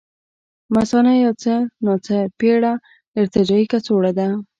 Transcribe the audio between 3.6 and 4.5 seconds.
کڅوړه ده.